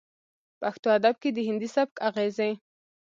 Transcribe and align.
پښتو 0.61 0.87
ادب 0.97 1.15
کې 1.21 1.29
د 1.33 1.37
هندي 1.47 1.69
سبک 1.75 1.95
اغېزې 2.09 2.51